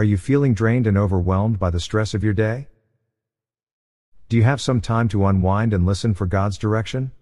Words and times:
Are 0.00 0.12
you 0.12 0.16
feeling 0.16 0.54
drained 0.54 0.86
and 0.86 0.96
overwhelmed 0.96 1.58
by 1.58 1.68
the 1.68 1.78
stress 1.78 2.14
of 2.14 2.24
your 2.24 2.32
day? 2.32 2.68
Do 4.30 4.38
you 4.38 4.42
have 4.44 4.58
some 4.58 4.80
time 4.80 5.08
to 5.08 5.26
unwind 5.26 5.74
and 5.74 5.84
listen 5.84 6.14
for 6.14 6.24
God's 6.24 6.56
direction? 6.56 7.12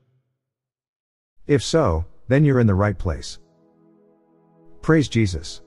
If 1.48 1.60
so, 1.60 2.04
then 2.28 2.44
you're 2.44 2.60
in 2.60 2.68
the 2.68 2.76
right 2.76 2.96
place. 2.96 3.40
Praise 4.80 5.08
Jesus. 5.08 5.62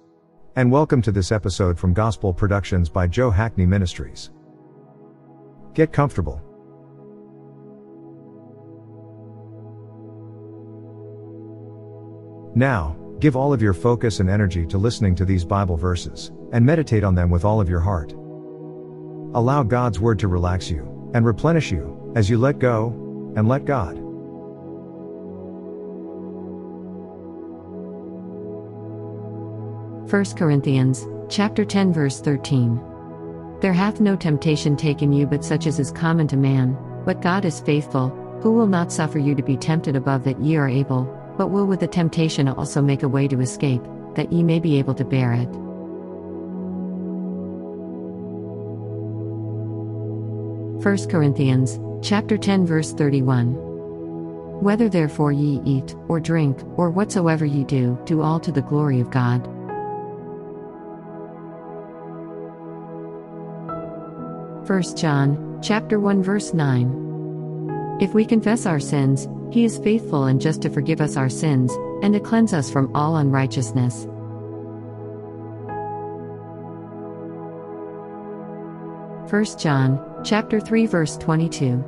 And 0.55 0.71
welcome 0.71 1.01
to 1.01 1.11
this 1.11 1.33
episode 1.33 1.77
from 1.77 1.93
Gospel 1.93 2.33
Productions 2.33 2.87
by 2.87 3.07
Joe 3.07 3.29
Hackney 3.29 3.65
Ministries. 3.65 4.29
Get 5.73 5.91
comfortable. 5.91 6.41
Now, 12.55 12.95
give 13.21 13.35
all 13.35 13.53
of 13.53 13.61
your 13.61 13.73
focus 13.73 14.19
and 14.19 14.29
energy 14.29 14.65
to 14.65 14.79
listening 14.79 15.13
to 15.13 15.25
these 15.25 15.45
Bible 15.45 15.77
verses, 15.77 16.31
and 16.51 16.65
meditate 16.65 17.03
on 17.03 17.13
them 17.13 17.29
with 17.29 17.45
all 17.45 17.61
of 17.61 17.69
your 17.69 17.79
heart. 17.79 18.13
Allow 19.33 19.61
God's 19.61 19.99
Word 19.99 20.17
to 20.19 20.27
relax 20.27 20.71
you, 20.71 21.11
and 21.13 21.23
replenish 21.23 21.71
you, 21.71 22.11
as 22.15 22.31
you 22.31 22.39
let 22.39 22.57
go, 22.57 22.87
and 23.37 23.47
let 23.47 23.65
God. 23.65 23.97
First 30.09 30.35
Corinthians, 30.35 31.07
chapter 31.29 31.63
10 31.63 31.93
verse 31.93 32.19
13. 32.21 32.81
There 33.61 33.71
hath 33.71 34.01
no 34.01 34.15
temptation 34.15 34.75
taken 34.75 35.13
you 35.13 35.27
but 35.27 35.45
such 35.45 35.67
as 35.67 35.79
is 35.79 35.91
common 35.91 36.27
to 36.27 36.37
man, 36.37 36.75
but 37.05 37.21
God 37.21 37.45
is 37.45 37.61
faithful, 37.61 38.09
who 38.41 38.51
will 38.51 38.67
not 38.67 38.91
suffer 38.91 39.19
you 39.19 39.35
to 39.35 39.43
be 39.43 39.55
tempted 39.55 39.95
above 39.95 40.23
that 40.23 40.41
ye 40.41 40.57
are 40.57 40.67
able, 40.67 41.20
but 41.41 41.47
will 41.47 41.65
with 41.65 41.79
the 41.79 41.87
temptation 41.87 42.47
also 42.47 42.83
make 42.83 43.01
a 43.01 43.07
way 43.07 43.27
to 43.27 43.41
escape, 43.41 43.81
that 44.13 44.31
ye 44.31 44.43
may 44.43 44.59
be 44.59 44.77
able 44.77 44.93
to 44.93 45.03
bear 45.03 45.33
it. 45.33 45.49
First 50.83 51.09
Corinthians, 51.09 51.79
chapter 52.07 52.37
10 52.37 52.67
verse 52.67 52.93
31. 52.93 53.55
Whether 54.61 54.87
therefore 54.87 55.31
ye 55.31 55.59
eat, 55.65 55.95
or 56.07 56.19
drink, 56.19 56.59
or 56.77 56.91
whatsoever 56.91 57.43
ye 57.43 57.63
do, 57.63 57.97
do 58.05 58.21
all 58.21 58.39
to 58.39 58.51
the 58.51 58.61
glory 58.61 58.99
of 58.99 59.09
God. 59.09 59.43
First 64.67 64.95
John, 64.95 65.59
chapter 65.63 65.99
1 65.99 66.21
verse 66.21 66.53
9. 66.53 67.97
If 67.99 68.13
we 68.13 68.25
confess 68.25 68.67
our 68.67 68.79
sins, 68.79 69.27
he 69.51 69.65
is 69.65 69.77
faithful 69.79 70.23
and 70.23 70.39
just 70.39 70.61
to 70.61 70.69
forgive 70.69 71.01
us 71.01 71.17
our 71.17 71.29
sins, 71.29 71.71
and 72.01 72.13
to 72.13 72.19
cleanse 72.19 72.53
us 72.53 72.71
from 72.71 72.89
all 72.95 73.17
unrighteousness. 73.17 74.07
First 79.29 79.59
John, 79.59 79.99
chapter 80.23 80.59
3 80.59 80.85
verse 80.85 81.17
22. 81.17 81.83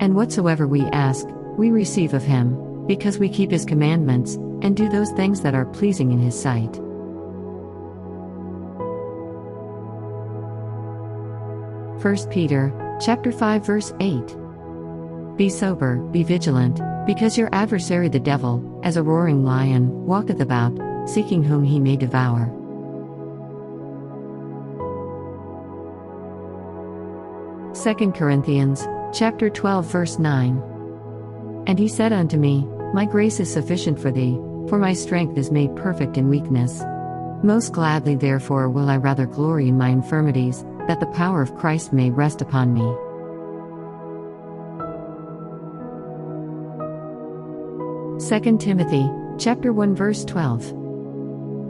And 0.00 0.14
whatsoever 0.14 0.66
we 0.66 0.82
ask, 0.86 1.26
we 1.58 1.70
receive 1.70 2.14
of 2.14 2.22
him, 2.22 2.86
because 2.86 3.18
we 3.18 3.28
keep 3.28 3.50
his 3.50 3.64
commandments, 3.64 4.34
and 4.62 4.76
do 4.76 4.88
those 4.88 5.10
things 5.12 5.40
that 5.42 5.54
are 5.54 5.66
pleasing 5.66 6.12
in 6.12 6.18
his 6.18 6.40
sight. 6.40 6.74
First 12.00 12.30
Peter, 12.30 12.72
chapter 13.00 13.30
5 13.30 13.66
verse 13.66 13.92
8. 14.00 14.41
Be 15.42 15.48
sober, 15.48 15.96
be 15.96 16.22
vigilant, 16.22 16.80
because 17.04 17.36
your 17.36 17.48
adversary 17.50 18.08
the 18.08 18.20
devil, 18.20 18.80
as 18.84 18.96
a 18.96 19.02
roaring 19.02 19.44
lion, 19.44 19.90
walketh 20.06 20.40
about, 20.40 20.72
seeking 21.04 21.42
whom 21.42 21.64
he 21.64 21.80
may 21.80 21.96
devour. 21.96 22.46
Second 27.74 28.14
Corinthians, 28.14 28.86
chapter 29.12 29.50
12 29.50 29.84
verse 29.84 30.16
9. 30.20 30.62
And 31.66 31.76
he 31.76 31.88
said 31.88 32.12
unto 32.12 32.36
me, 32.36 32.64
My 32.94 33.04
grace 33.04 33.40
is 33.40 33.52
sufficient 33.52 33.98
for 33.98 34.12
thee, 34.12 34.38
for 34.68 34.78
my 34.78 34.92
strength 34.92 35.36
is 35.36 35.50
made 35.50 35.74
perfect 35.74 36.16
in 36.16 36.28
weakness. 36.28 36.84
Most 37.42 37.72
gladly 37.72 38.14
therefore 38.14 38.70
will 38.70 38.88
I 38.88 38.96
rather 38.96 39.26
glory 39.26 39.66
in 39.66 39.76
my 39.76 39.88
infirmities, 39.88 40.64
that 40.86 41.00
the 41.00 41.06
power 41.06 41.42
of 41.42 41.56
Christ 41.56 41.92
may 41.92 42.10
rest 42.10 42.42
upon 42.42 42.72
me. 42.72 42.94
2 48.28 48.56
Timothy, 48.58 49.10
chapter 49.36 49.72
1 49.72 49.96
verse 49.96 50.24
12. 50.24 50.64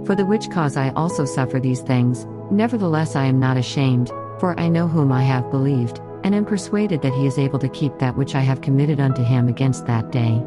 For 0.07 0.15
the 0.15 0.27
which 0.27 0.51
cause 0.51 0.77
I 0.77 0.91
also 0.91 1.25
suffer 1.25 1.59
these 1.59 1.81
things, 1.81 2.27
nevertheless 2.51 3.17
I 3.17 3.25
am 3.25 3.41
not 3.41 3.57
ashamed, 3.57 4.11
for 4.39 4.59
I 4.61 4.69
know 4.69 4.87
whom 4.87 5.13
I 5.13 5.23
have 5.23 5.51
believed, 5.51 6.01
and 6.25 6.35
am 6.35 6.45
persuaded 6.45 7.01
that 7.01 7.15
he 7.15 7.27
is 7.27 7.39
able 7.39 7.59
to 7.59 7.71
keep 7.71 7.99
that 7.99 8.19
which 8.19 8.35
I 8.35 8.41
have 8.41 8.61
committed 8.61 9.01
unto 9.01 9.23
him 9.23 9.49
against 9.49 9.87
that 9.87 10.13
day. 10.13 10.43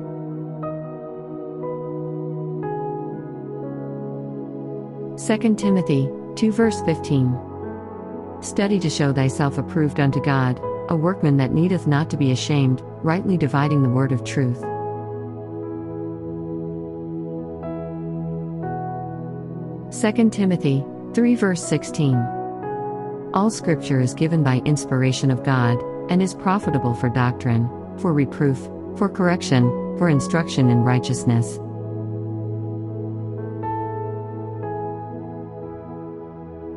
Second 5.18 5.58
Timothy 5.58 6.08
2 6.36 6.52
verse 6.52 6.82
15. 6.82 7.36
Study 8.42 8.80
to 8.80 8.92
show 8.92 9.12
thyself 9.12 9.58
approved 9.58 10.00
unto 10.00 10.22
God, 10.22 10.62
a 10.90 10.96
workman 10.96 11.38
that 11.38 11.52
needeth 11.52 11.88
not 11.88 12.12
to 12.12 12.18
be 12.18 12.32
ashamed, 12.32 12.84
rightly 13.02 13.38
dividing 13.38 13.82
the 13.82 13.90
word 13.90 14.12
of 14.12 14.24
truth. 14.24 14.64
2 20.06 20.30
Timothy 20.30 20.86
3 21.16 21.34
verse 21.34 21.64
16. 21.64 22.14
All 23.34 23.50
scripture 23.50 24.00
is 24.00 24.14
given 24.14 24.44
by 24.44 24.62
inspiration 24.64 25.32
of 25.32 25.44
God, 25.44 25.80
and 26.12 26.22
is 26.22 26.36
profitable 26.36 26.94
for 26.94 27.10
doctrine, 27.10 27.68
for 27.98 28.14
reproof, 28.14 28.60
for 29.00 29.10
correction, 29.10 29.64
for 29.98 30.08
instruction 30.08 30.70
in 30.70 30.84
righteousness. 30.84 31.58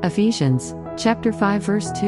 Ephesians 0.02 0.74
chapter 0.96 1.30
5 1.30 1.62
verse 1.62 1.92
2. 2.00 2.06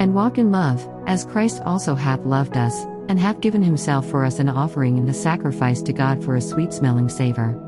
And 0.00 0.12
walk 0.12 0.38
in 0.38 0.50
love, 0.50 0.84
as 1.06 1.24
Christ 1.24 1.62
also 1.64 1.94
hath 1.94 2.26
loved 2.26 2.56
us, 2.56 2.74
and 3.08 3.20
hath 3.20 3.40
given 3.40 3.62
himself 3.62 4.10
for 4.10 4.24
us 4.24 4.40
an 4.40 4.48
offering 4.48 4.98
and 4.98 5.08
a 5.08 5.14
sacrifice 5.14 5.82
to 5.82 5.92
God 5.92 6.24
for 6.24 6.34
a 6.34 6.40
sweet 6.40 6.72
smelling 6.72 7.08
savor. 7.08 7.63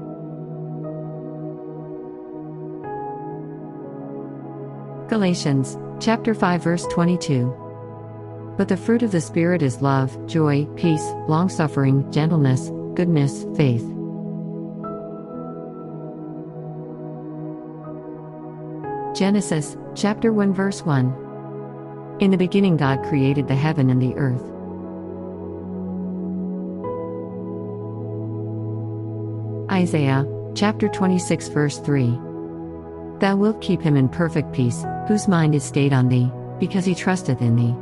Galatians 5.09 5.78
chapter 6.00 6.34
5 6.34 6.65
verse 6.65 6.84
22. 6.87 7.55
But 8.56 8.67
the 8.67 8.77
fruit 8.77 9.05
of 9.05 9.12
the 9.12 9.21
Spirit 9.21 9.62
is 9.62 9.81
love, 9.81 10.27
joy, 10.27 10.67
peace, 10.75 11.05
longsuffering, 11.28 12.11
gentleness, 12.11 12.72
goodness, 12.94 13.44
faith. 13.56 13.87
Genesis 19.17 19.77
chapter 19.94 20.33
1 20.33 20.53
verse 20.53 20.83
1. 20.83 22.19
In 22.19 22.33
the 22.33 22.37
beginning 22.37 22.77
God 22.77 23.05
created 23.05 23.47
the 23.47 23.55
heaven 23.55 23.91
and 23.91 24.03
the 24.03 24.15
earth. 24.17 24.43
Isaiah 29.71 30.27
chapter 30.56 30.88
26 30.88 31.47
verse 31.49 31.78
3. 31.78 32.25
Thou 33.19 33.37
wilt 33.37 33.62
keep 33.62 33.81
him 33.81 33.97
in 33.97 34.09
perfect 34.09 34.53
peace, 34.53 34.84
whose 35.09 35.28
mind 35.28 35.54
is 35.54 35.65
stayed 35.65 35.93
on 35.93 36.09
thee, 36.09 36.31
because 36.59 36.84
he 36.84 36.94
trusteth 36.94 37.41
in 37.41 37.56
thee. 37.56 37.75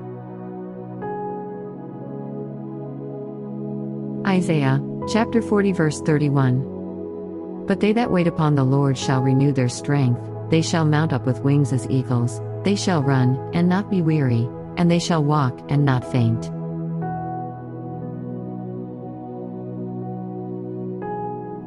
Isaiah 4.29 4.81
chapter 5.09 5.43
40 5.43 5.73
verse 5.73 6.01
31. 6.03 7.67
But 7.67 7.81
they 7.81 7.93
that 7.93 8.11
wait 8.11 8.27
upon 8.27 8.55
the 8.55 8.65
Lord 8.65 8.97
shall 8.97 9.23
renew 9.23 9.53
their 9.53 9.69
strength, 9.69 10.21
they 10.51 10.63
shall 10.63 10.85
mount 10.85 11.13
up 11.13 11.27
with 11.27 11.41
wings 11.41 11.73
as 11.73 11.89
eagles, 11.91 12.41
they 12.63 12.77
shall 12.77 13.03
run, 13.03 13.37
and 13.55 13.69
not 13.69 13.91
be 13.91 14.03
weary, 14.03 14.49
and 14.77 14.91
they 14.91 14.99
shall 14.99 15.25
walk, 15.25 15.59
and 15.69 15.85
not 15.85 16.11
faint. 16.11 16.51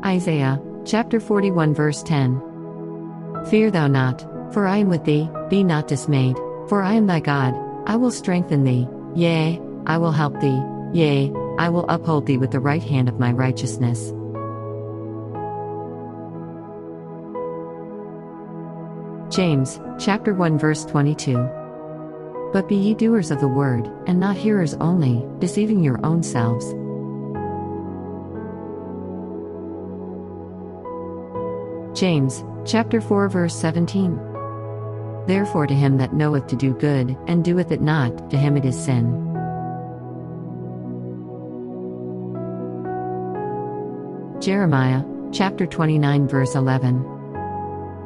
Isaiah 0.05 0.61
chapter 0.85 1.19
41 1.19 1.73
verse 1.73 2.01
10. 2.03 2.46
Fear 3.49 3.71
thou 3.71 3.87
not, 3.87 4.21
for 4.53 4.67
I 4.67 4.77
am 4.77 4.89
with 4.89 5.05
thee, 5.05 5.29
be 5.49 5.63
not 5.63 5.87
dismayed, 5.87 6.35
for 6.67 6.81
I 6.81 6.93
am 6.93 7.07
thy 7.07 7.21
God, 7.21 7.55
I 7.85 7.95
will 7.95 8.11
strengthen 8.11 8.65
thee, 8.65 8.89
yea, 9.15 9.61
I 9.85 9.97
will 9.97 10.11
help 10.11 10.41
thee, 10.41 10.61
yea, 10.91 11.31
I 11.57 11.69
will 11.69 11.85
uphold 11.87 12.25
thee 12.25 12.37
with 12.37 12.51
the 12.51 12.59
right 12.59 12.83
hand 12.83 13.07
of 13.07 13.21
my 13.21 13.31
righteousness. 13.31 14.11
James, 19.33 19.79
chapter 19.97 20.33
1 20.33 20.59
verse 20.59 20.83
22. 20.83 21.37
But 22.51 22.67
be 22.67 22.75
ye 22.75 22.93
doers 22.95 23.31
of 23.31 23.39
the 23.39 23.47
word, 23.47 23.89
and 24.07 24.19
not 24.19 24.35
hearers 24.35 24.73
only, 24.75 25.25
deceiving 25.39 25.81
your 25.81 26.05
own 26.05 26.21
selves. 26.21 26.73
James, 31.97 32.43
chapter 32.67 32.99
4 32.99 33.29
verse 33.29 33.55
17. 33.55 34.19
Therefore, 35.25 35.67
to 35.67 35.73
him 35.73 35.97
that 35.97 36.13
knoweth 36.13 36.47
to 36.47 36.55
do 36.55 36.73
good, 36.73 37.17
and 37.27 37.43
doeth 37.43 37.71
it 37.71 37.81
not, 37.81 38.29
to 38.29 38.37
him 38.37 38.57
it 38.57 38.65
is 38.65 38.77
sin. 38.77 39.23
Jeremiah, 44.41 45.03
chapter 45.31 45.65
29, 45.65 46.27
verse 46.27 46.55
11. 46.55 47.03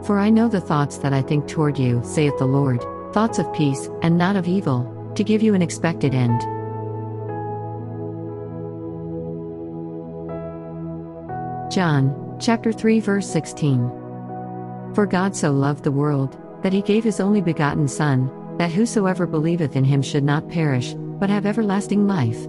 For 0.03 0.17
I 0.17 0.29
know 0.29 0.47
the 0.47 0.61
thoughts 0.61 0.97
that 0.99 1.13
I 1.13 1.21
think 1.21 1.47
toward 1.47 1.77
you, 1.77 2.01
saith 2.03 2.37
the 2.39 2.45
Lord, 2.45 2.83
thoughts 3.13 3.37
of 3.37 3.51
peace, 3.53 3.89
and 4.01 4.17
not 4.17 4.35
of 4.35 4.47
evil, 4.47 5.11
to 5.15 5.23
give 5.23 5.43
you 5.43 5.53
an 5.53 5.61
expected 5.61 6.15
end. 6.15 6.41
John, 11.71 12.37
chapter 12.39 12.71
3, 12.71 12.99
verse 12.99 13.29
16. 13.29 14.00
For 14.93 15.05
God 15.05 15.35
so 15.35 15.51
loved 15.51 15.83
the 15.83 15.91
world, 15.91 16.37
that 16.63 16.73
he 16.73 16.81
gave 16.81 17.03
his 17.03 17.19
only 17.19 17.41
begotten 17.41 17.87
Son, 17.87 18.29
that 18.57 18.71
whosoever 18.71 19.25
believeth 19.25 19.75
in 19.75 19.83
him 19.83 20.01
should 20.01 20.23
not 20.23 20.49
perish, 20.49 20.93
but 20.97 21.29
have 21.29 21.45
everlasting 21.45 22.07
life. 22.07 22.47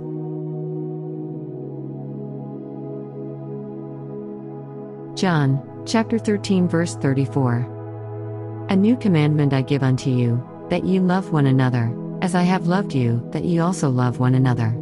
John, 5.16 5.62
chapter 5.86 6.18
13, 6.18 6.66
verse 6.66 6.96
34. 6.96 8.66
A 8.70 8.76
new 8.76 8.96
commandment 8.96 9.52
I 9.52 9.62
give 9.62 9.82
unto 9.82 10.10
you, 10.10 10.42
that 10.68 10.84
ye 10.84 10.98
love 10.98 11.32
one 11.32 11.46
another, 11.46 11.96
as 12.22 12.34
I 12.34 12.42
have 12.42 12.66
loved 12.66 12.92
you, 12.92 13.22
that 13.30 13.44
ye 13.44 13.60
also 13.60 13.88
love 13.88 14.18
one 14.18 14.34
another. 14.34 14.76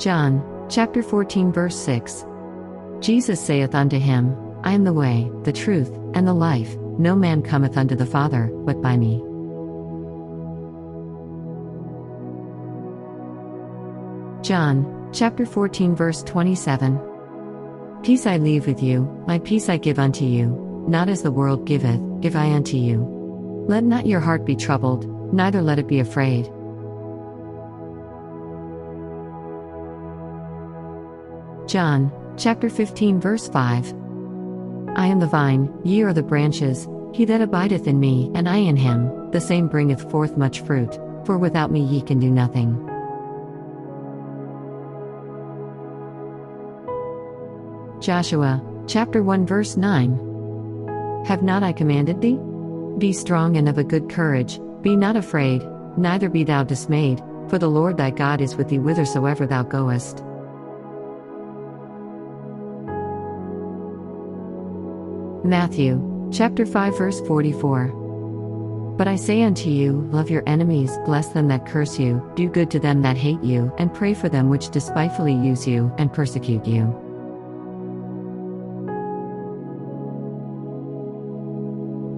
John, 0.00 0.42
chapter 0.70 1.02
14, 1.02 1.52
verse 1.52 1.76
6. 1.76 2.24
Jesus 3.00 3.38
saith 3.38 3.74
unto 3.74 3.98
him, 3.98 4.34
I 4.64 4.72
am 4.72 4.84
the 4.84 4.94
way, 4.94 5.30
the 5.42 5.52
truth, 5.52 5.90
and 6.14 6.26
the 6.26 6.32
life, 6.32 6.74
no 6.98 7.14
man 7.14 7.42
cometh 7.42 7.76
unto 7.76 7.94
the 7.94 8.06
Father, 8.06 8.50
but 8.64 8.80
by 8.80 8.96
me. 8.96 9.18
John, 14.42 15.10
chapter 15.12 15.44
14, 15.44 15.94
verse 15.94 16.22
27. 16.22 16.98
Peace 18.02 18.26
I 18.26 18.38
leave 18.38 18.66
with 18.66 18.82
you, 18.82 19.02
my 19.26 19.38
peace 19.40 19.68
I 19.68 19.76
give 19.76 19.98
unto 19.98 20.24
you, 20.24 20.84
not 20.88 21.10
as 21.10 21.20
the 21.20 21.30
world 21.30 21.66
giveth, 21.66 22.00
give 22.22 22.36
I 22.36 22.52
unto 22.52 22.78
you. 22.78 23.02
Let 23.68 23.84
not 23.84 24.06
your 24.06 24.20
heart 24.20 24.46
be 24.46 24.56
troubled, 24.56 25.06
neither 25.34 25.60
let 25.60 25.78
it 25.78 25.88
be 25.88 26.00
afraid. 26.00 26.50
John, 31.70 32.10
chapter 32.36 32.68
15, 32.68 33.20
verse 33.20 33.48
5. 33.48 33.94
I 34.96 35.06
am 35.06 35.20
the 35.20 35.28
vine, 35.28 35.72
ye 35.84 36.02
are 36.02 36.12
the 36.12 36.20
branches, 36.20 36.88
he 37.14 37.24
that 37.26 37.40
abideth 37.40 37.86
in 37.86 38.00
me, 38.00 38.28
and 38.34 38.48
I 38.48 38.56
in 38.56 38.74
him, 38.74 39.30
the 39.30 39.40
same 39.40 39.68
bringeth 39.68 40.10
forth 40.10 40.36
much 40.36 40.62
fruit, 40.62 40.98
for 41.24 41.38
without 41.38 41.70
me 41.70 41.80
ye 41.80 42.02
can 42.02 42.18
do 42.18 42.28
nothing. 42.28 42.74
Joshua, 48.00 48.60
chapter 48.88 49.22
1, 49.22 49.46
verse 49.46 49.76
9. 49.76 51.22
Have 51.26 51.44
not 51.44 51.62
I 51.62 51.72
commanded 51.72 52.20
thee? 52.20 52.40
Be 52.98 53.12
strong 53.12 53.56
and 53.56 53.68
of 53.68 53.78
a 53.78 53.84
good 53.84 54.10
courage, 54.10 54.58
be 54.82 54.96
not 54.96 55.14
afraid, 55.14 55.62
neither 55.96 56.28
be 56.28 56.42
thou 56.42 56.64
dismayed, 56.64 57.22
for 57.46 57.58
the 57.58 57.70
Lord 57.70 57.96
thy 57.96 58.10
God 58.10 58.40
is 58.40 58.56
with 58.56 58.70
thee 58.70 58.78
whithersoever 58.78 59.46
thou 59.46 59.62
goest. 59.62 60.24
Matthew, 65.44 66.28
chapter 66.30 66.66
5 66.66 66.98
verse 66.98 67.20
44. 67.22 68.94
But 68.98 69.08
I 69.08 69.16
say 69.16 69.42
unto 69.42 69.70
you, 69.70 70.06
love 70.12 70.28
your 70.28 70.42
enemies, 70.46 70.92
bless 71.06 71.28
them 71.28 71.48
that 71.48 71.66
curse 71.66 71.98
you, 71.98 72.22
do 72.36 72.50
good 72.50 72.70
to 72.72 72.78
them 72.78 73.00
that 73.02 73.16
hate 73.16 73.42
you, 73.42 73.72
and 73.78 73.94
pray 73.94 74.12
for 74.12 74.28
them 74.28 74.50
which 74.50 74.68
despitefully 74.68 75.32
use 75.32 75.66
you 75.66 75.90
and 75.96 76.12
persecute 76.12 76.66
you. 76.66 76.84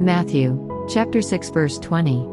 Matthew, 0.01 0.87
chapter 0.89 1.23
6 1.23 1.51
verse 1.51 1.79
20. 1.79 2.27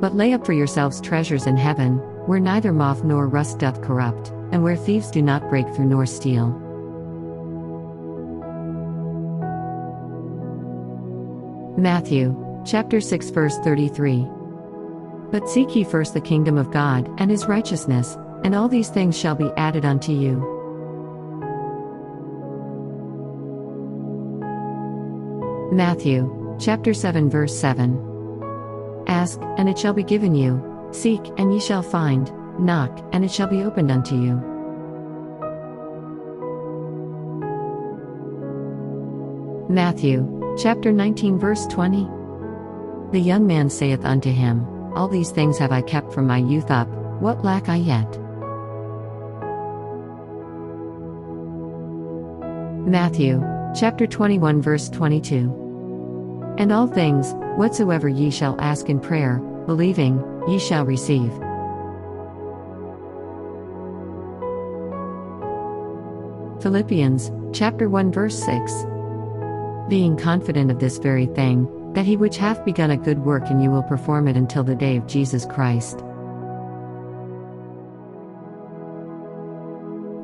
But 0.00 0.16
lay 0.16 0.32
up 0.32 0.44
for 0.44 0.54
yourselves 0.54 1.00
treasures 1.00 1.46
in 1.46 1.56
heaven, 1.56 1.98
where 2.26 2.40
neither 2.40 2.72
moth 2.72 3.04
nor 3.04 3.28
rust 3.28 3.60
doth 3.60 3.80
corrupt, 3.80 4.30
and 4.50 4.64
where 4.64 4.74
thieves 4.74 5.12
do 5.12 5.22
not 5.22 5.48
break 5.48 5.72
through 5.72 5.86
nor 5.86 6.04
steal. 6.04 6.63
Matthew, 11.76 12.62
chapter 12.64 13.00
6 13.00 13.30
verse 13.30 13.58
33. 13.58 14.28
But 15.32 15.48
seek 15.48 15.74
ye 15.74 15.82
first 15.82 16.14
the 16.14 16.20
kingdom 16.20 16.56
of 16.56 16.70
God 16.70 17.10
and 17.18 17.28
his 17.28 17.46
righteousness, 17.46 18.16
and 18.44 18.54
all 18.54 18.68
these 18.68 18.90
things 18.90 19.18
shall 19.18 19.34
be 19.34 19.50
added 19.56 19.84
unto 19.84 20.12
you. 20.12 20.38
Matthew, 25.72 26.56
chapter 26.60 26.94
7 26.94 27.28
verse 27.28 27.58
7. 27.58 29.04
Ask, 29.08 29.40
and 29.58 29.68
it 29.68 29.76
shall 29.76 29.92
be 29.92 30.04
given 30.04 30.36
you, 30.36 30.88
seek, 30.92 31.20
and 31.38 31.52
ye 31.52 31.58
shall 31.58 31.82
find, 31.82 32.30
knock, 32.56 33.04
and 33.12 33.24
it 33.24 33.32
shall 33.32 33.48
be 33.48 33.64
opened 33.64 33.90
unto 33.90 34.14
you. 34.14 34.53
Matthew, 39.68 40.56
Chapter 40.58 40.92
19, 40.92 41.38
verse 41.38 41.66
20. 41.66 42.06
The 43.10 43.18
young 43.18 43.46
man 43.46 43.70
saith 43.70 44.04
unto 44.04 44.30
him, 44.30 44.66
All 44.94 45.08
these 45.08 45.30
things 45.30 45.58
have 45.58 45.72
I 45.72 45.80
kept 45.80 46.12
from 46.12 46.26
my 46.26 46.36
youth 46.36 46.70
up, 46.70 46.86
what 47.20 47.44
lack 47.44 47.68
I 47.68 47.76
yet? 47.76 48.08
Matthew, 52.86 53.42
chapter 53.74 54.06
21, 54.06 54.62
verse 54.62 54.88
22. 54.90 56.54
And 56.58 56.70
all 56.70 56.86
things, 56.86 57.32
whatsoever 57.56 58.08
ye 58.08 58.30
shall 58.30 58.60
ask 58.60 58.88
in 58.90 59.00
prayer, 59.00 59.38
believing, 59.66 60.22
ye 60.46 60.58
shall 60.58 60.84
receive. 60.84 61.32
Philippians, 66.62 67.32
chapter 67.52 67.88
1, 67.88 68.12
verse 68.12 68.38
6 68.38 68.84
being 69.88 70.16
confident 70.16 70.70
of 70.70 70.78
this 70.78 70.98
very 70.98 71.26
thing, 71.26 71.68
that 71.94 72.06
he 72.06 72.16
which 72.16 72.36
hath 72.36 72.64
begun 72.64 72.90
a 72.90 72.96
good 72.96 73.18
work 73.18 73.50
in 73.50 73.60
you 73.60 73.70
will 73.70 73.82
perform 73.82 74.28
it 74.28 74.36
until 74.36 74.64
the 74.64 74.74
day 74.74 74.96
of 74.96 75.06
Jesus 75.06 75.46
Christ. 75.46 76.02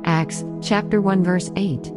Acts 0.05 0.45
chapter 0.61 1.01
1 1.01 1.23
verse 1.23 1.51
8. 1.57 1.93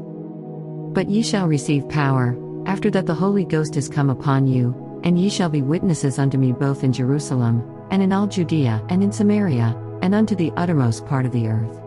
But 0.94 1.10
ye 1.10 1.24
shall 1.24 1.48
receive 1.48 1.90
power, 1.90 2.38
after 2.66 2.92
that 2.92 3.06
the 3.06 3.14
Holy 3.14 3.46
Ghost 3.46 3.76
is 3.76 3.90
come 3.90 4.10
upon 4.10 4.48
you, 4.48 5.02
and 5.04 5.20
ye 5.20 5.30
shall 5.30 5.50
be 5.50 5.62
witnesses 5.62 6.20
unto 6.20 6.38
me 6.38 6.52
both 6.52 6.84
in 6.84 6.94
Jerusalem, 6.94 7.64
and 7.90 8.02
in 8.02 8.14
all 8.14 8.28
Judea, 8.28 8.86
and 8.90 9.04
in 9.04 9.12
Samaria, 9.12 9.76
and 10.02 10.14
unto 10.14 10.36
the 10.36 10.52
uttermost 10.56 11.06
part 11.08 11.26
of 11.26 11.32
the 11.32 11.48
earth. 11.48 11.83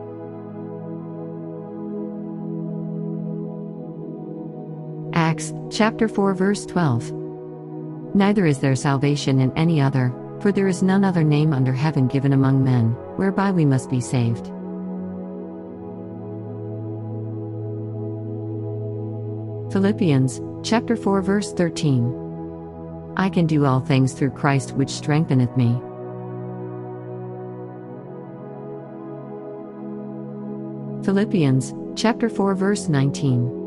Acts 5.36 5.52
chapter 5.70 6.08
4 6.08 6.32
verse 6.32 6.64
12. 6.64 7.12
Neither 8.14 8.46
is 8.46 8.58
there 8.58 8.74
salvation 8.74 9.38
in 9.40 9.52
any 9.54 9.82
other, 9.82 10.10
for 10.40 10.50
there 10.50 10.66
is 10.66 10.82
none 10.82 11.04
other 11.04 11.22
name 11.22 11.52
under 11.52 11.74
heaven 11.74 12.06
given 12.06 12.32
among 12.32 12.64
men, 12.64 12.92
whereby 13.16 13.50
we 13.50 13.66
must 13.66 13.90
be 13.90 14.00
saved. 14.00 14.46
Philippians 19.70 20.40
chapter 20.66 20.96
4 20.96 21.20
verse 21.20 21.52
13. 21.52 23.12
I 23.18 23.28
can 23.28 23.46
do 23.46 23.66
all 23.66 23.80
things 23.80 24.14
through 24.14 24.30
Christ 24.30 24.72
which 24.72 24.88
strengtheneth 24.88 25.54
me. 25.54 25.78
Philippians 31.04 31.74
chapter 31.94 32.30
4 32.30 32.54
verse 32.54 32.88
19. 32.88 33.65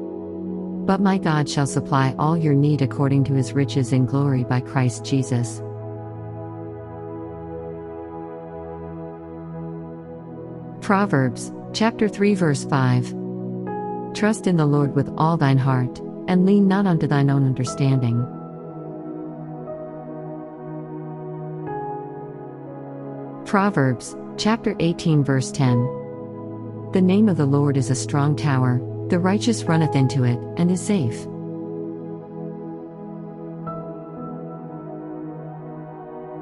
But 0.89 1.01
my 1.01 1.19
God 1.19 1.48
shall 1.48 1.67
supply 1.67 2.15
all 2.17 2.36
your 2.36 2.55
need 2.55 2.81
according 2.81 3.25
to 3.25 3.36
his 3.36 3.53
riches 3.53 3.93
in 3.93 4.08
glory 4.08 4.43
by 4.43 4.60
Christ 4.60 5.05
Jesus. 5.05 5.62
Proverbs, 10.81 11.53
chapter 11.74 12.08
3, 12.08 12.34
verse 12.34 12.65
5. 12.65 13.13
Trust 14.15 14.48
in 14.48 14.58
the 14.58 14.65
Lord 14.65 14.96
with 14.96 15.13
all 15.15 15.38
thine 15.38 15.60
heart, 15.60 16.00
and 16.27 16.48
lean 16.48 16.67
not 16.67 16.88
unto 16.88 17.05
thine 17.05 17.29
own 17.29 17.46
understanding. 17.46 18.25
Proverbs, 23.46 24.15
chapter 24.38 24.75
18, 24.79 25.24
verse 25.24 25.51
10. 25.51 25.77
The 26.93 27.01
name 27.03 27.29
of 27.29 27.38
the 27.38 27.46
Lord 27.46 27.77
is 27.77 27.91
a 27.91 27.96
strong 27.96 28.36
tower 28.36 28.81
The 29.10 29.18
righteous 29.18 29.63
runneth 29.63 29.96
into 29.96 30.24
it, 30.24 30.38
and 30.58 30.70
is 30.70 30.80
safe. 30.80 31.25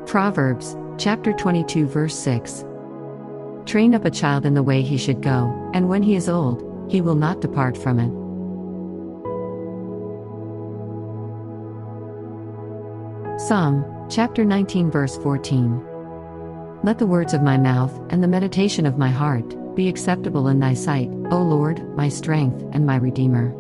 Proverbs, 0.06 0.76
chapter 0.98 1.32
22, 1.32 1.88
verse 1.88 2.14
6. 2.16 2.66
Train 3.66 3.96
up 3.96 4.04
a 4.04 4.12
child 4.12 4.46
in 4.46 4.54
the 4.54 4.64
way 4.64 4.82
he 4.82 4.98
should 4.98 5.22
go, 5.22 5.72
and 5.74 5.88
when 5.88 6.04
he 6.04 6.16
is 6.16 6.28
old, 6.28 6.62
he 6.92 7.00
will 7.00 7.16
not 7.16 7.40
depart 7.40 7.78
from 7.78 8.00
it. 8.00 8.12
Psalm, 13.40 13.86
chapter 14.10 14.44
19, 14.44 14.92
verse 14.92 15.16
14. 15.18 15.82
Let 16.84 17.00
the 17.00 17.08
words 17.08 17.34
of 17.34 17.42
my 17.42 17.58
mouth 17.58 17.98
and 18.10 18.22
the 18.22 18.28
meditation 18.28 18.86
of 18.86 18.98
my 18.98 19.10
heart 19.10 19.56
be 19.78 19.88
acceptable 19.88 20.48
in 20.48 20.60
thy 20.60 20.74
sight, 20.74 21.08
O 21.30 21.40
Lord, 21.40 21.96
my 21.96 22.10
strength 22.10 22.66
and 22.74 22.84
my 22.86 22.96
Redeemer. 22.96 23.54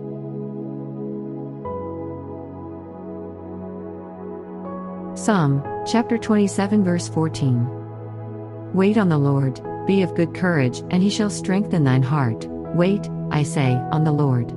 Psalm, 5.15 5.63
chapter 5.86 6.17
27, 6.17 6.83
verse 6.83 7.07
14. 7.07 8.74
Wait 8.74 8.97
on 8.97 9.09
the 9.09 9.17
Lord, 9.17 9.62
be 9.86 10.01
of 10.01 10.15
good 10.15 10.33
courage, 10.33 10.81
and 10.89 11.03
he 11.03 11.09
shall 11.12 11.29
strengthen 11.29 11.83
thine 11.83 12.03
heart. 12.03 12.47
Wait, 12.75 13.07
I 13.29 13.43
say, 13.43 13.74
on 13.91 14.03
the 14.03 14.12
Lord. 14.12 14.50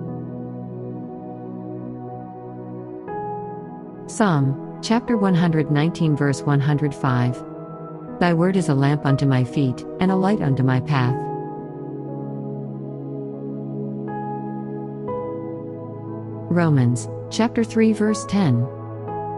Psalm, 4.10 4.78
chapter 4.82 5.18
119, 5.18 6.16
verse 6.16 6.40
105. 6.40 7.44
Thy 8.18 8.32
word 8.32 8.56
is 8.56 8.70
a 8.70 8.74
lamp 8.74 9.04
unto 9.04 9.26
my 9.26 9.44
feet, 9.44 9.84
and 10.00 10.10
a 10.10 10.16
light 10.16 10.40
unto 10.40 10.62
my 10.62 10.80
path. 10.80 11.29
Romans, 16.50 17.08
chapter 17.30 17.62
3, 17.62 17.92
verse 17.92 18.26
10. 18.26 18.66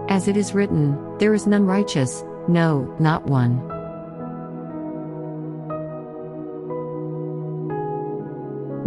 As 0.09 0.28
it 0.28 0.37
is 0.38 0.54
written, 0.54 0.97
There 1.19 1.35
is 1.35 1.47
none 1.47 1.66
righteous, 1.66 2.25
no, 2.49 2.97
not 2.99 3.26
one. 3.26 3.61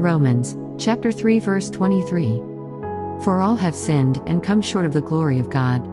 Romans, 0.01 0.58
chapter 0.84 1.12
3, 1.12 1.38
verse 1.38 1.70
23. 1.70 2.41
For 3.24 3.41
all 3.41 3.55
have 3.55 3.75
sinned 3.75 4.20
and 4.25 4.41
come 4.41 4.60
short 4.60 4.86
of 4.86 4.94
the 4.94 5.01
glory 5.01 5.38
of 5.38 5.51
God. 5.51 5.86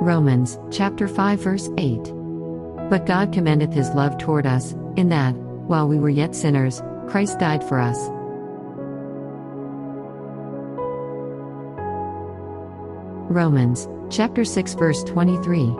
Romans, 0.00 0.58
chapter 0.70 1.06
5, 1.06 1.38
verse 1.38 1.68
8. 1.76 2.02
But 2.88 3.04
God 3.04 3.30
commendeth 3.30 3.74
his 3.74 3.90
love 3.90 4.16
toward 4.16 4.46
us, 4.46 4.72
in 4.96 5.10
that, 5.10 5.34
while 5.34 5.86
we 5.86 5.98
were 5.98 6.08
yet 6.08 6.34
sinners, 6.34 6.82
Christ 7.10 7.40
died 7.40 7.64
for 7.64 7.80
us. 7.80 7.98
Romans, 13.28 13.88
chapter 14.10 14.44
6, 14.44 14.74
verse 14.74 15.02
23. 15.04 15.74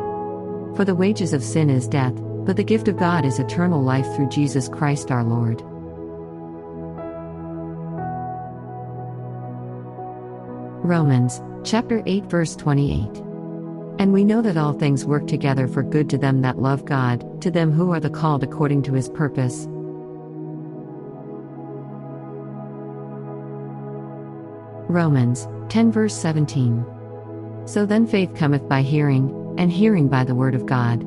For 0.74 0.84
the 0.84 0.96
wages 0.96 1.32
of 1.32 1.44
sin 1.44 1.70
is 1.70 1.86
death, 1.86 2.14
but 2.44 2.56
the 2.56 2.64
gift 2.64 2.88
of 2.88 2.96
God 2.96 3.24
is 3.24 3.38
eternal 3.38 3.80
life 3.80 4.06
through 4.16 4.28
Jesus 4.28 4.68
Christ 4.68 5.12
our 5.12 5.22
Lord. 5.22 5.62
Romans, 10.84 11.40
chapter 11.62 12.02
8, 12.06 12.24
verse 12.24 12.56
28. 12.56 13.22
And 14.00 14.12
we 14.12 14.24
know 14.24 14.42
that 14.42 14.56
all 14.56 14.72
things 14.72 15.04
work 15.04 15.28
together 15.28 15.68
for 15.68 15.84
good 15.84 16.10
to 16.10 16.18
them 16.18 16.40
that 16.42 16.58
love 16.58 16.84
God, 16.84 17.40
to 17.42 17.52
them 17.52 17.70
who 17.70 17.92
are 17.92 18.00
the 18.00 18.10
called 18.10 18.42
according 18.42 18.82
to 18.82 18.94
his 18.94 19.08
purpose. 19.10 19.68
Romans 24.90 25.46
10 25.68 25.92
verse 25.92 26.14
17. 26.16 26.84
So 27.64 27.86
then 27.86 28.08
faith 28.08 28.34
cometh 28.34 28.68
by 28.68 28.82
hearing, 28.82 29.54
and 29.56 29.70
hearing 29.70 30.08
by 30.08 30.24
the 30.24 30.34
word 30.34 30.56
of 30.56 30.66
God. 30.66 31.04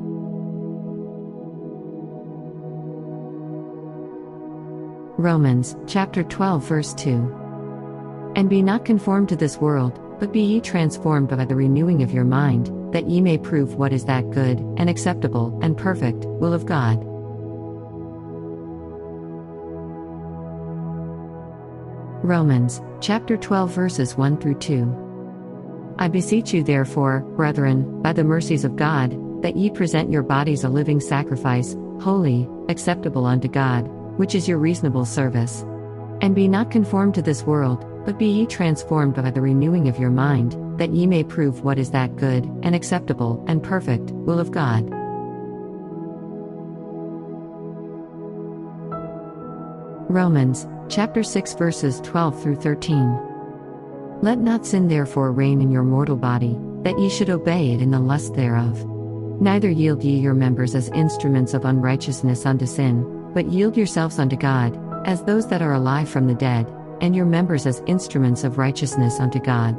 Romans 5.18 5.76
chapter 5.86 6.22
12 6.22 6.64
verse 6.66 6.94
2. 6.94 8.32
And 8.36 8.48
be 8.48 8.62
not 8.62 8.86
conformed 8.86 9.28
to 9.28 9.36
this 9.36 9.58
world, 9.58 10.00
but 10.18 10.32
be 10.32 10.40
ye 10.40 10.60
transformed 10.60 11.28
by 11.28 11.44
the 11.44 11.54
renewing 11.54 12.02
of 12.02 12.12
your 12.12 12.24
mind, 12.24 12.72
that 12.94 13.08
ye 13.10 13.20
may 13.20 13.36
prove 13.36 13.74
what 13.74 13.92
is 13.92 14.06
that 14.06 14.30
good, 14.30 14.60
and 14.78 14.88
acceptable, 14.88 15.58
and 15.62 15.76
perfect 15.76 16.24
will 16.24 16.54
of 16.54 16.64
God. 16.64 17.04
Romans 22.24 22.80
chapter 23.02 23.36
12 23.36 23.70
verses 23.70 24.16
1 24.16 24.38
through 24.38 24.58
2. 24.58 25.94
I 25.98 26.08
beseech 26.08 26.54
you 26.54 26.64
therefore, 26.64 27.20
brethren, 27.36 28.00
by 28.00 28.14
the 28.14 28.24
mercies 28.24 28.64
of 28.64 28.76
God, 28.76 29.42
that 29.42 29.56
ye 29.56 29.68
present 29.68 30.10
your 30.10 30.22
bodies 30.22 30.64
a 30.64 30.70
living 30.70 31.00
sacrifice, 31.00 31.76
holy, 32.00 32.48
acceptable 32.70 33.26
unto 33.26 33.46
God, 33.46 33.82
which 34.16 34.34
is 34.34 34.48
your 34.48 34.56
reasonable 34.56 35.04
service. 35.04 35.66
And 36.22 36.34
be 36.34 36.48
not 36.48 36.70
conformed 36.70 37.14
to 37.16 37.22
this 37.22 37.42
world, 37.42 37.84
but 38.06 38.18
be 38.18 38.28
ye 38.28 38.46
transformed 38.46 39.16
by 39.16 39.30
the 39.30 39.42
renewing 39.42 39.86
of 39.86 39.98
your 39.98 40.08
mind, 40.08 40.56
that 40.78 40.94
ye 40.94 41.06
may 41.06 41.24
prove 41.24 41.62
what 41.62 41.78
is 41.78 41.90
that 41.90 42.16
good, 42.16 42.46
and 42.62 42.74
acceptable, 42.74 43.44
and 43.46 43.62
perfect 43.62 44.12
will 44.12 44.40
of 44.40 44.50
God. 44.50 44.90
Romans 50.10 50.66
chapter 50.90 51.22
6 51.22 51.54
verses 51.54 51.98
12 52.02 52.42
through 52.42 52.56
13. 52.56 54.18
Let 54.20 54.38
not 54.38 54.66
sin 54.66 54.88
therefore 54.88 55.32
reign 55.32 55.62
in 55.62 55.70
your 55.70 55.82
mortal 55.82 56.16
body, 56.16 56.58
that 56.82 56.98
ye 56.98 57.08
should 57.08 57.30
obey 57.30 57.72
it 57.72 57.80
in 57.80 57.90
the 57.90 57.98
lust 57.98 58.34
thereof. 58.34 58.84
Neither 59.40 59.70
yield 59.70 60.04
ye 60.04 60.18
your 60.18 60.34
members 60.34 60.74
as 60.74 60.90
instruments 60.90 61.54
of 61.54 61.64
unrighteousness 61.64 62.44
unto 62.44 62.66
sin, 62.66 63.30
but 63.32 63.46
yield 63.46 63.78
yourselves 63.78 64.18
unto 64.18 64.36
God, 64.36 64.78
as 65.06 65.24
those 65.24 65.48
that 65.48 65.62
are 65.62 65.72
alive 65.72 66.08
from 66.08 66.26
the 66.26 66.34
dead, 66.34 66.70
and 67.00 67.16
your 67.16 67.26
members 67.26 67.66
as 67.66 67.82
instruments 67.86 68.44
of 68.44 68.58
righteousness 68.58 69.18
unto 69.20 69.40
God. 69.40 69.78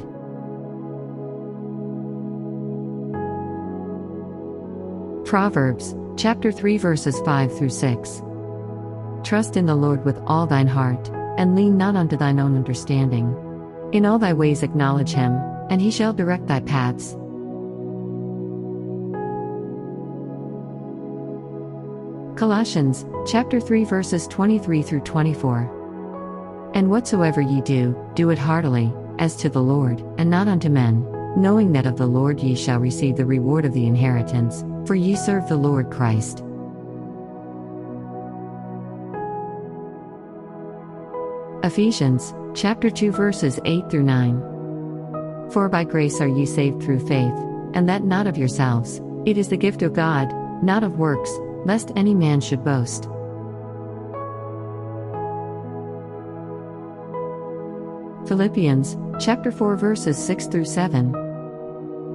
Proverbs 5.24 5.94
chapter 6.16 6.50
3 6.50 6.78
verses 6.78 7.20
5 7.20 7.56
through 7.56 7.70
6. 7.70 8.22
Trust 9.26 9.56
in 9.56 9.66
the 9.66 9.74
Lord 9.74 10.04
with 10.04 10.22
all 10.28 10.46
thine 10.46 10.68
heart, 10.68 11.10
and 11.36 11.56
lean 11.56 11.76
not 11.76 11.96
unto 11.96 12.16
thine 12.16 12.38
own 12.38 12.54
understanding. 12.54 13.34
In 13.92 14.06
all 14.06 14.20
thy 14.20 14.32
ways 14.32 14.62
acknowledge 14.62 15.10
him, 15.10 15.32
and 15.68 15.82
he 15.82 15.90
shall 15.90 16.12
direct 16.12 16.46
thy 16.46 16.60
paths. 16.60 17.14
Colossians 22.38 23.04
chapter 23.26 23.58
3 23.58 23.82
verses 23.82 24.28
23 24.28 24.82
through 24.82 25.00
24. 25.00 26.70
And 26.76 26.88
whatsoever 26.88 27.40
ye 27.40 27.60
do, 27.62 27.98
do 28.14 28.30
it 28.30 28.38
heartily, 28.38 28.92
as 29.18 29.34
to 29.38 29.48
the 29.48 29.60
Lord, 29.60 30.04
and 30.18 30.30
not 30.30 30.46
unto 30.46 30.68
men, 30.68 31.04
knowing 31.36 31.72
that 31.72 31.86
of 31.86 31.96
the 31.96 32.06
Lord 32.06 32.38
ye 32.38 32.54
shall 32.54 32.78
receive 32.78 33.16
the 33.16 33.26
reward 33.26 33.64
of 33.64 33.72
the 33.72 33.88
inheritance, 33.88 34.64
for 34.86 34.94
ye 34.94 35.16
serve 35.16 35.48
the 35.48 35.56
Lord 35.56 35.90
Christ. 35.90 36.44
Ephesians 41.66 42.32
chapter 42.54 42.88
2 42.88 43.10
verses 43.10 43.58
8 43.64 43.90
through 43.90 44.04
9. 44.04 45.50
For 45.50 45.68
by 45.68 45.82
grace 45.82 46.20
are 46.20 46.28
ye 46.28 46.46
saved 46.46 46.80
through 46.80 47.04
faith, 47.08 47.34
and 47.74 47.88
that 47.88 48.04
not 48.04 48.28
of 48.28 48.38
yourselves, 48.38 49.00
it 49.26 49.36
is 49.36 49.48
the 49.48 49.56
gift 49.56 49.82
of 49.82 49.92
God, 49.92 50.32
not 50.62 50.84
of 50.84 51.00
works, 51.00 51.32
lest 51.64 51.90
any 51.96 52.14
man 52.14 52.40
should 52.40 52.62
boast. 52.62 53.06
Philippians 58.28 58.96
chapter 59.18 59.50
4 59.50 59.74
verses 59.74 60.16
6 60.24 60.46
through 60.46 60.66
7. 60.66 61.10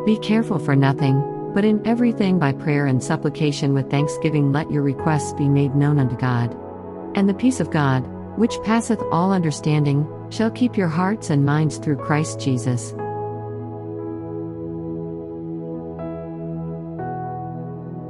Be 0.06 0.18
careful 0.20 0.60
for 0.60 0.78
nothing, 0.78 1.52
but 1.54 1.66
in 1.66 1.86
everything 1.86 2.40
by 2.40 2.54
prayer 2.54 2.86
and 2.86 3.04
supplication 3.04 3.74
with 3.74 3.92
thanksgiving 3.92 4.54
let 4.54 4.72
your 4.72 4.82
requests 4.82 5.34
be 5.34 5.50
made 5.50 5.76
known 5.76 6.00
unto 6.00 6.16
God. 6.16 6.56
And 7.16 7.28
the 7.28 7.34
peace 7.34 7.60
of 7.60 7.70
God, 7.70 8.08
which 8.42 8.60
passeth 8.64 9.00
all 9.12 9.32
understanding, 9.32 10.04
shall 10.32 10.50
keep 10.50 10.76
your 10.76 10.88
hearts 10.88 11.30
and 11.30 11.46
minds 11.46 11.78
through 11.78 11.96
Christ 11.96 12.40
Jesus. 12.40 12.90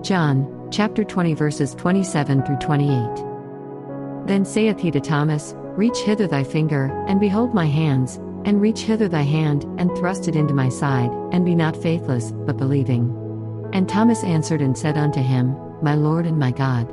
John 0.07 0.69
chapter 0.71 1.03
20 1.03 1.33
verses 1.33 1.75
27 1.75 2.45
through 2.45 2.59
28. 2.59 4.25
Then 4.25 4.45
saith 4.45 4.79
he 4.79 4.89
to 4.91 5.01
Thomas, 5.01 5.53
Reach 5.75 5.97
hither 5.97 6.27
thy 6.27 6.45
finger, 6.45 6.85
and 7.09 7.19
behold 7.19 7.53
my 7.53 7.65
hands, 7.65 8.15
and 8.45 8.61
reach 8.61 8.83
hither 8.83 9.09
thy 9.09 9.23
hand, 9.23 9.65
and 9.77 9.93
thrust 9.97 10.29
it 10.29 10.37
into 10.37 10.53
my 10.53 10.69
side, 10.69 11.11
and 11.33 11.43
be 11.43 11.55
not 11.55 11.75
faithless, 11.75 12.31
but 12.31 12.55
believing. 12.55 13.13
And 13.73 13.89
Thomas 13.89 14.23
answered 14.23 14.61
and 14.61 14.77
said 14.77 14.97
unto 14.97 15.19
him, 15.19 15.57
My 15.81 15.95
Lord 15.95 16.25
and 16.25 16.39
my 16.39 16.51
God. 16.51 16.89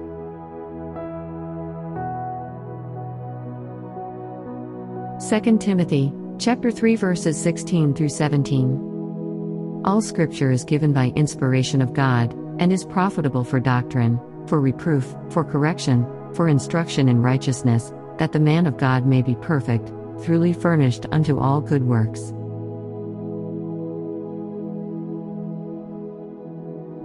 2 5.29 5.59
Timothy 5.59 6.11
chapter 6.39 6.71
3 6.71 6.97
verses 6.97 7.39
16 7.39 7.93
through 7.93 8.09
17. 8.09 9.83
All 9.85 10.01
scripture 10.01 10.51
is 10.51 10.65
given 10.65 10.95
by 10.95 11.13
inspiration 11.17 11.83
of 11.83 11.93
God 11.93 12.33
and 12.59 12.73
is 12.73 12.87
profitable 12.87 13.45
for 13.45 13.61
doctrine, 13.61 14.19
for 14.47 14.59
reproof, 14.59 15.15
for 15.29 15.45
correction, 15.45 16.07
for 16.33 16.49
instruction 16.49 17.11
in 17.11 17.21
righteousness, 17.21 17.93
that 18.17 18.33
the 18.33 18.41
man 18.41 18.67
of 18.67 18.79
God 18.79 19.05
may 19.05 19.21
be 19.21 19.35
perfect, 19.35 19.93
truly 20.25 20.55
furnished 20.55 21.05
unto 21.13 21.39
all 21.39 21.61
good 21.61 21.83
works. 21.83 22.33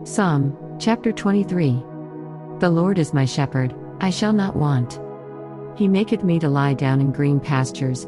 Psalm 0.10 0.56
chapter 0.80 1.12
23 1.12 1.74
The 2.60 2.70
Lord 2.70 3.00
is 3.00 3.14
my 3.14 3.26
shepherd, 3.26 3.76
I 4.00 4.12
shall 4.12 4.32
not 4.32 4.56
want. 4.56 4.98
He 5.76 5.90
maketh 5.90 6.24
me 6.24 6.40
to 6.40 6.48
lie 6.48 6.76
down 6.76 7.02
in 7.02 7.12
green 7.12 7.40
pastures, 7.40 8.08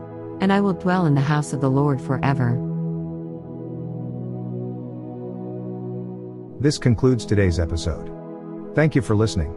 and 0.41 0.51
I 0.51 0.59
will 0.59 0.73
dwell 0.73 1.05
in 1.05 1.15
the 1.15 1.21
house 1.21 1.53
of 1.53 1.61
the 1.61 1.69
Lord 1.69 2.01
forever. 2.01 2.57
This 6.59 6.77
concludes 6.77 7.25
today's 7.25 7.59
episode. 7.59 8.11
Thank 8.75 8.93
you 8.93 9.01
for 9.01 9.15
listening. 9.15 9.55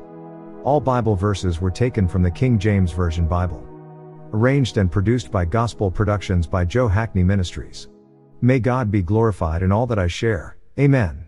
All 0.62 0.80
Bible 0.80 1.16
verses 1.16 1.60
were 1.60 1.70
taken 1.70 2.08
from 2.08 2.22
the 2.22 2.30
King 2.30 2.58
James 2.58 2.92
Version 2.92 3.26
Bible. 3.26 3.62
Arranged 4.32 4.78
and 4.78 4.90
produced 4.90 5.30
by 5.30 5.44
Gospel 5.44 5.90
Productions 5.90 6.46
by 6.46 6.64
Joe 6.64 6.88
Hackney 6.88 7.22
Ministries. 7.22 7.88
May 8.40 8.58
God 8.58 8.90
be 8.90 9.02
glorified 9.02 9.62
in 9.62 9.70
all 9.70 9.86
that 9.86 9.98
I 9.98 10.06
share. 10.06 10.56
Amen. 10.78 11.20